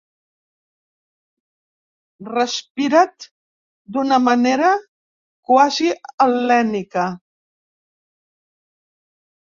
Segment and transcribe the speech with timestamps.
[2.29, 3.27] Respirat
[3.97, 4.73] d'una manera
[5.51, 5.93] quasi
[6.27, 7.05] hel·lènica.